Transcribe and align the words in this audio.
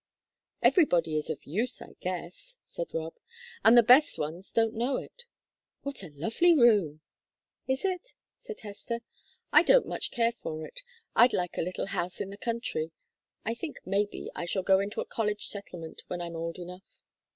"Everybody 0.63 1.15
is 1.15 1.29
of 1.29 1.43
use, 1.45 1.79
I 1.79 1.93
guess," 1.99 2.57
said 2.65 2.91
Rob. 2.91 3.13
"And 3.63 3.77
the 3.77 3.83
best 3.83 4.17
ones 4.17 4.51
don't 4.51 4.73
know 4.73 4.97
it. 4.97 5.25
What 5.83 6.01
a 6.01 6.09
lovely 6.15 6.55
room!" 6.55 7.01
"Is 7.67 7.85
it?" 7.85 8.15
said 8.39 8.61
Hester. 8.61 9.01
"I 9.53 9.61
don't 9.61 9.83
care 9.85 9.89
much 10.25 10.35
for 10.41 10.65
it 10.65 10.81
I'd 11.15 11.33
like 11.33 11.55
a 11.55 11.61
little 11.61 11.85
house 11.85 12.19
in 12.19 12.31
the 12.31 12.37
country. 12.37 12.89
I 13.45 13.53
think 13.53 13.77
maybe 13.85 14.31
I 14.33 14.45
shall 14.45 14.63
go 14.63 14.79
into 14.79 15.01
a 15.01 15.05
college 15.05 15.45
settlement 15.45 16.01
when 16.07 16.19
I'm 16.19 16.35
old 16.35 16.57
enough." 16.57 17.03